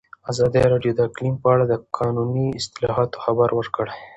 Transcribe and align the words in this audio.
ازادي 0.31 0.61
راډیو 0.71 0.93
د 0.95 0.99
اقلیم 1.09 1.35
په 1.43 1.47
اړه 1.53 1.65
د 1.67 1.73
قانوني 1.97 2.47
اصلاحاتو 2.59 3.21
خبر 3.23 3.49
ورکړی. 3.55 3.93